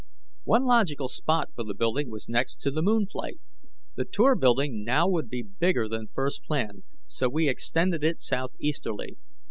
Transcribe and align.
One 0.45 0.63
logical 0.63 1.07
spot 1.09 1.51
for 1.53 1.63
the 1.63 1.75
building 1.75 2.09
was 2.09 2.27
next 2.27 2.55
to 2.61 2.71
the 2.71 2.81
moon 2.81 3.05
flight. 3.05 3.39
The 3.93 4.03
Tour 4.03 4.35
building 4.35 4.83
now 4.83 5.07
would 5.07 5.29
be 5.29 5.43
bigger 5.43 5.87
than 5.87 6.07
first 6.07 6.43
planned, 6.43 6.81
so 7.05 7.29
we 7.29 7.47
extended 7.47 8.03
it 8.03 8.19
southeasterly. 8.19 9.17